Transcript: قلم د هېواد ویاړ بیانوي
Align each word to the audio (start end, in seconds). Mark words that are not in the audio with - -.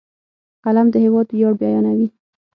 قلم 0.65 0.87
د 0.91 0.95
هېواد 1.03 1.27
ویاړ 1.29 1.53
بیانوي 1.61 2.07